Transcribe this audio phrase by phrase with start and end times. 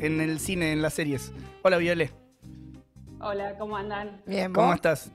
[0.00, 1.32] en el cine, en las series.
[1.62, 2.10] Hola, Viole.
[3.20, 4.22] Hola, ¿cómo andan?
[4.26, 4.76] Bien, ¿Cómo ¿vos?
[4.76, 5.12] estás?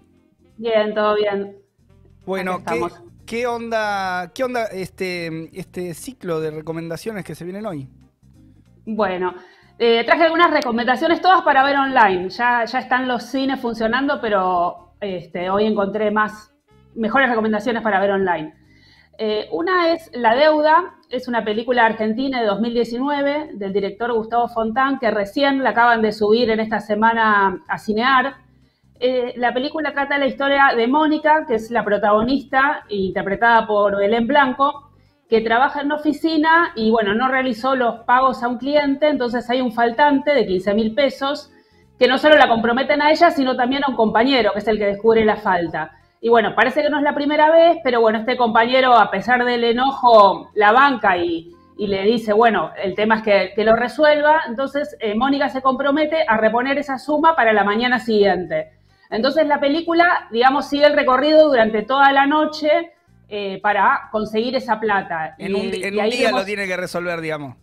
[0.58, 1.58] Bien, todo bien.
[2.26, 3.04] Bueno, ¿qué, estamos.
[3.26, 7.88] qué onda, qué onda este, este ciclo de recomendaciones que se vienen hoy?
[8.86, 9.34] Bueno,
[9.80, 12.30] eh, traje algunas recomendaciones todas para ver online.
[12.30, 16.54] Ya, ya están los cines funcionando, pero este, hoy encontré más
[16.96, 18.54] mejores recomendaciones para ver online.
[19.18, 25.00] Eh, una es La Deuda, es una película argentina de 2019 del director Gustavo Fontán,
[25.00, 28.36] que recién la acaban de subir en esta semana a Cinear.
[29.00, 34.28] Eh, la película trata la historia de Mónica, que es la protagonista, interpretada por Belén
[34.28, 34.92] Blanco,
[35.30, 39.50] que trabaja en una oficina y bueno, no realizó los pagos a un cliente, entonces
[39.50, 41.52] hay un faltante de 15 mil pesos
[41.98, 44.78] que no solo la comprometen a ella, sino también a un compañero, que es el
[44.78, 45.92] que descubre la falta.
[46.24, 49.44] Y bueno, parece que no es la primera vez, pero bueno, este compañero, a pesar
[49.44, 53.76] del enojo, la banca y, y le dice, bueno, el tema es que, que lo
[53.76, 54.42] resuelva.
[54.48, 58.70] Entonces, eh, Mónica se compromete a reponer esa suma para la mañana siguiente.
[59.10, 62.92] Entonces, la película, digamos, sigue el recorrido durante toda la noche
[63.28, 65.34] eh, para conseguir esa plata.
[65.40, 67.56] En un, Y- en y un ahí día vemos- lo tiene que resolver, digamos.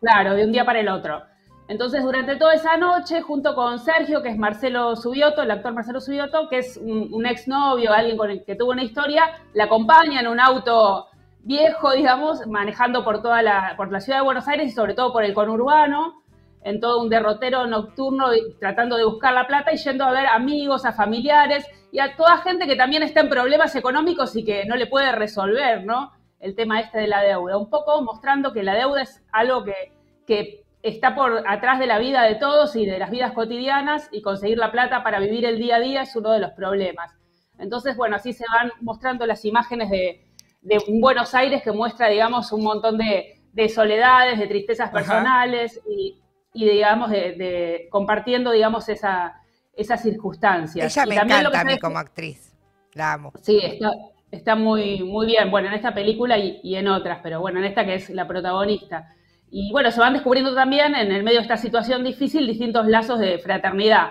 [0.00, 1.22] Claro, de un día para el otro.
[1.68, 6.00] Entonces, durante toda esa noche, junto con Sergio, que es Marcelo Subioto, el actor Marcelo
[6.00, 10.20] Subioto, que es un, un exnovio, alguien con el que tuvo una historia, la acompaña
[10.20, 11.08] en un auto
[11.46, 15.12] viejo, digamos, manejando por toda la, por la ciudad de Buenos Aires y sobre todo
[15.12, 16.22] por el conurbano,
[16.62, 20.84] en todo un derrotero nocturno, tratando de buscar la plata y yendo a ver amigos,
[20.84, 24.74] a familiares y a toda gente que también está en problemas económicos y que no
[24.74, 26.10] le puede resolver, ¿no?
[26.40, 27.56] El tema este de la deuda.
[27.56, 29.92] Un poco mostrando que la deuda es algo que,
[30.26, 34.22] que está por atrás de la vida de todos y de las vidas cotidianas y
[34.22, 37.12] conseguir la plata para vivir el día a día es uno de los problemas.
[37.58, 40.26] Entonces, bueno, así se van mostrando las imágenes de,
[40.60, 45.80] de un Buenos Aires que muestra, digamos, un montón de, de soledades, de tristezas personales
[45.88, 46.20] y,
[46.52, 49.40] y, digamos, de, de compartiendo, digamos, esa,
[49.74, 50.96] esas circunstancias.
[50.96, 52.54] Ella Y me también lo encanta a que mí como actriz.
[52.92, 53.32] La amo.
[53.40, 53.90] Sí, está,
[54.30, 55.50] está muy, muy bien.
[55.50, 58.28] Bueno, en esta película y, y en otras, pero bueno, en esta que es la
[58.28, 59.15] protagonista.
[59.50, 63.18] Y bueno, se van descubriendo también en el medio de esta situación difícil distintos lazos
[63.18, 64.10] de fraternidad.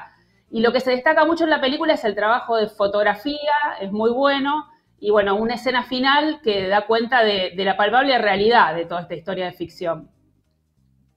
[0.49, 3.37] Y lo que se destaca mucho en la película es el trabajo de fotografía,
[3.81, 4.65] es muy bueno.
[4.99, 9.01] Y bueno, una escena final que da cuenta de, de la palpable realidad de toda
[9.01, 10.09] esta historia de ficción.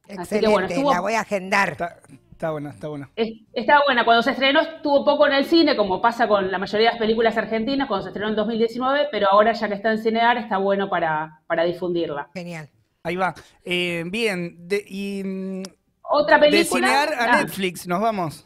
[0.02, 1.70] Así que, Excelente, bueno, estuvo- la voy a agendar.
[1.70, 1.96] Está,
[2.32, 3.10] está buena, está buena.
[3.14, 6.58] Es- Está buena, cuando se estrenó estuvo poco en el cine, como pasa con la
[6.58, 9.90] mayoría de las películas argentinas, cuando se estrenó en 2019, pero ahora ya que está
[9.92, 12.28] en Cinear está bueno para, para difundirla.
[12.34, 12.68] Genial.
[13.08, 13.34] Ahí va.
[13.64, 15.62] Eh, bien, de, y mm,
[16.02, 16.58] Otra película...
[16.58, 18.44] de cinear a Ah, Netflix, nos vamos.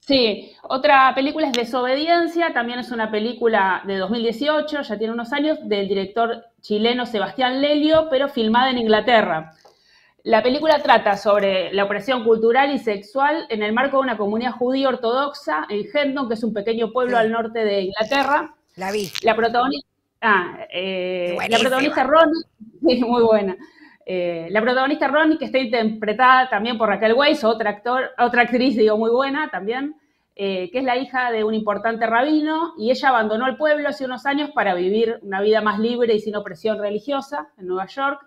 [0.00, 5.58] Sí, otra película es Desobediencia, también es una película de 2018, ya tiene unos años,
[5.62, 9.52] del director chileno Sebastián Lelio, pero filmada en Inglaterra.
[10.24, 14.52] La película trata sobre la opresión cultural y sexual en el marco de una comunidad
[14.52, 17.22] judía ortodoxa en Hendon, que es un pequeño pueblo Sí.
[17.22, 18.54] al norte de Inglaterra.
[18.76, 19.10] La vi.
[19.22, 19.88] La protagonista,
[20.20, 21.60] ah, eh, la Buenísima.
[21.60, 22.42] protagonista Ronnie,
[22.88, 23.56] sí, muy buena.
[24.04, 27.80] Eh, la protagonista Ronnie, que está interpretada también por Raquel Weisz, otra
[28.18, 29.96] actriz, muy buena también,
[30.34, 34.04] eh, que es la hija de un importante rabino, y ella abandonó el pueblo hace
[34.04, 38.20] unos años para vivir una vida más libre y sin opresión religiosa en Nueva York.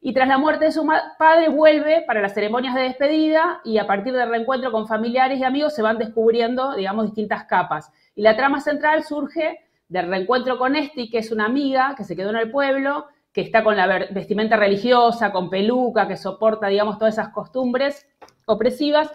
[0.00, 0.86] Y tras la muerte de su
[1.18, 5.44] padre vuelve para las ceremonias de despedida y a partir del reencuentro con familiares y
[5.44, 7.90] amigos se van descubriendo, digamos, distintas capas.
[8.14, 9.58] Y la trama central surge
[9.88, 13.06] del reencuentro con Esti, que es una amiga que se quedó en el pueblo,
[13.38, 18.04] que está con la vestimenta religiosa, con peluca, que soporta, digamos, todas esas costumbres
[18.46, 19.12] opresivas.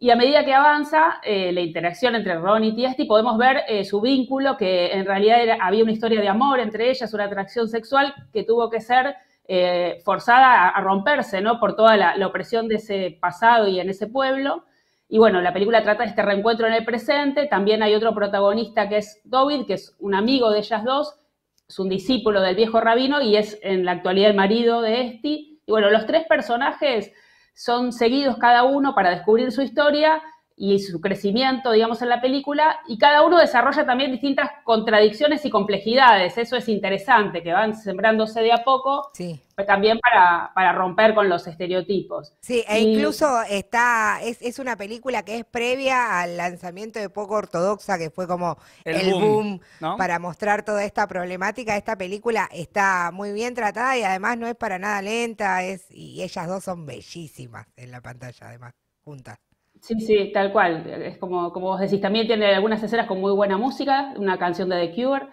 [0.00, 3.84] Y a medida que avanza eh, la interacción entre Ron y Esti, podemos ver eh,
[3.84, 8.14] su vínculo, que en realidad había una historia de amor entre ellas, una atracción sexual
[8.32, 11.60] que tuvo que ser eh, forzada a, a romperse, ¿no?
[11.60, 14.64] Por toda la, la opresión de ese pasado y en ese pueblo.
[15.10, 17.44] Y bueno, la película trata de este reencuentro en el presente.
[17.48, 21.17] También hay otro protagonista que es David, que es un amigo de ellas dos,
[21.68, 25.60] es un discípulo del viejo rabino y es en la actualidad el marido de Esti.
[25.66, 27.12] Y bueno, los tres personajes
[27.54, 30.22] son seguidos cada uno para descubrir su historia
[30.58, 35.50] y su crecimiento, digamos, en la película, y cada uno desarrolla también distintas contradicciones y
[35.50, 36.36] complejidades.
[36.36, 39.40] Eso es interesante, que van sembrándose de a poco, Sí.
[39.54, 42.34] pero también para, para romper con los estereotipos.
[42.40, 47.08] Sí, e Y- incluso está, es, es una película que es previa al lanzamiento de
[47.08, 49.96] Poco Ortodoxa, que fue como El el, boom, boom, ¿no?
[49.96, 51.76] para mostrar toda esta problemática.
[51.76, 56.22] Esta película está muy bien tratada y además no es para nada lenta, es, y
[56.22, 58.72] ellas dos son bellísimas en la pantalla, además,
[59.04, 59.38] juntas.
[59.80, 60.86] Sí, sí, tal cual.
[60.86, 64.68] Es como, como vos decís, también tiene algunas escenas con muy buena música, una canción
[64.68, 65.28] de The Cure,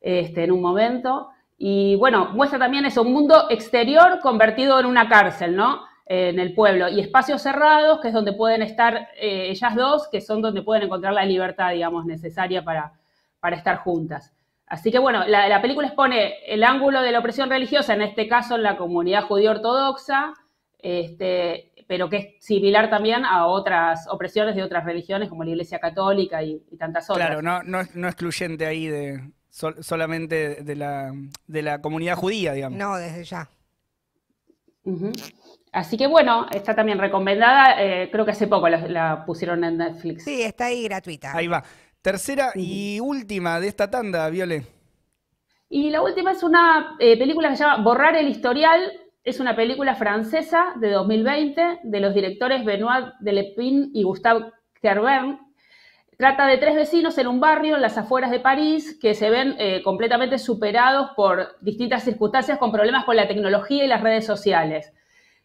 [0.00, 1.28] este, en un momento.
[1.56, 5.88] Y bueno, muestra también eso, un mundo exterior convertido en una cárcel, ¿no?
[6.08, 10.22] en el pueblo, y espacios cerrados, que es donde pueden estar eh, ellas dos, que
[10.22, 12.94] son donde pueden encontrar la libertad, digamos, necesaria para,
[13.40, 14.32] para estar juntas.
[14.66, 18.56] Así que bueno, la, película expone el ángulo de la opresión religiosa, en este caso
[18.56, 20.34] en la comunidad judío ortodoxa,
[20.78, 25.80] este, pero que es similar también a otras opresiones de otras religiones, como la Iglesia
[25.80, 27.26] Católica y, tantas otras.
[27.26, 29.20] Claro, no, no, no excluyente ahí de
[29.50, 31.12] solamente de la,
[31.46, 32.78] de la comunidad judía, digamos.
[32.78, 33.48] No, desde ya.
[35.72, 40.24] Así que bueno, está también recomendada, eh, creo que hace poco la, pusieron en Netflix.
[40.24, 41.34] Sí, está ahí gratuita.
[41.34, 41.64] Ahí va.
[42.02, 44.64] Tercera y última de esta tanda, Viole.
[45.70, 48.92] Y la última es una eh, película que se llama Borrar el historial.
[49.28, 55.38] Es una película francesa de 2020 de los directores Benoit Delepin y Gustave Kervern.
[56.16, 59.54] Trata de tres vecinos en un barrio en las afueras de París que se ven
[59.58, 64.94] eh, completamente superados por distintas circunstancias con problemas con la tecnología y las redes sociales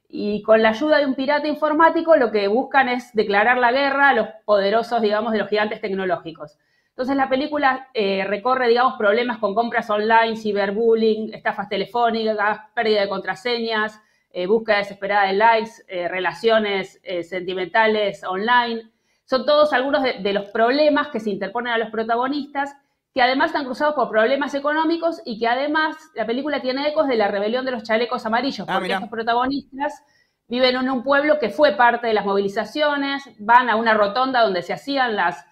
[0.08, 4.08] y con la ayuda de un pirata informático lo que buscan es declarar la guerra
[4.08, 6.58] a los poderosos, digamos, de los gigantes tecnológicos.
[6.94, 13.10] Entonces la película eh, recorre, digamos, problemas con compras online, ciberbullying, estafas telefónicas, pérdida de
[13.10, 14.00] contraseñas,
[14.30, 18.92] eh, búsqueda desesperada de likes, eh, relaciones sentimentales online.
[19.26, 22.76] Son todos algunos de, los problemas que se interponen a los protagonistas,
[23.12, 27.16] que además están cruzados por problemas económicos y que además la película tiene ecos de
[27.16, 30.04] la rebelión de los chalecos amarillos, ah, porque estos protagonistas
[30.48, 34.62] viven en un pueblo que fue parte de las movilizaciones, van a una rotonda donde
[34.62, 35.44] se hacían las,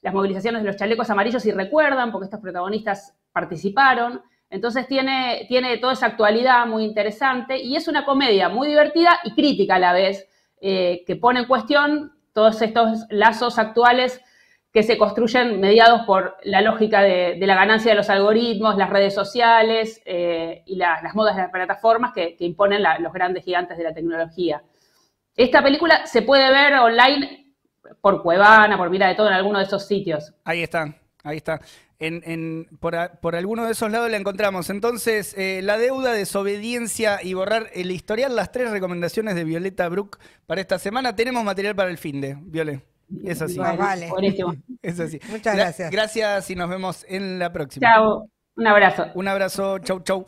[0.00, 4.22] las movilizaciones de los chalecos amarillos y recuerdan, porque estos protagonistas participaron.
[4.50, 9.34] Entonces tiene, tiene toda esa actualidad muy interesante y es una comedia muy divertida y
[9.34, 10.26] crítica a la vez,
[10.60, 14.20] eh, que pone en cuestión todos estos lazos actuales
[14.72, 19.14] que se construyen mediados por la lógica de, la ganancia de los algoritmos, las redes
[19.14, 23.94] sociales eh, y las modas de las plataformas que, imponen los grandes gigantes de la
[23.94, 24.62] tecnología.
[25.34, 27.47] Esta película se puede ver online
[28.00, 30.34] por Cuevana, por Mira de Todo, en alguno de esos sitios.
[30.44, 30.94] Ahí está,
[31.24, 31.60] ahí está.
[32.00, 34.70] En, por, alguno de esos lados la encontramos.
[34.70, 40.18] Entonces, eh, la deuda, desobediencia y borrar el historial, las tres recomendaciones de Violeta Brook
[40.46, 41.16] para esta semana.
[41.16, 42.82] Tenemos material para el fin de, Viole.
[43.24, 43.58] Es así.
[43.58, 44.10] vale.
[44.82, 45.18] Es así.
[45.28, 45.90] Muchas gracias.
[45.90, 47.88] Gracias y nos vemos en la próxima.
[47.88, 48.28] Chao.
[48.54, 49.06] Un abrazo.
[49.14, 49.78] Un abrazo.
[49.80, 50.24] Chau, chau.